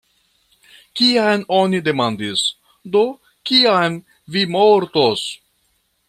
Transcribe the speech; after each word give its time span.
Kiam 0.99 1.43
oni 1.57 1.81
demandis, 1.89 2.41
"Do, 2.95 3.03
kiam 3.49 3.99
vi 4.37 4.47
mortos? 4.55 5.27